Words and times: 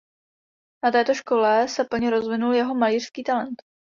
Na 0.83 0.91
této 0.91 1.13
škole 1.13 1.67
se 1.67 1.83
plně 1.83 2.09
rozvinul 2.09 2.53
jeho 2.53 2.75
malířský 2.75 3.23
talent. 3.23 3.63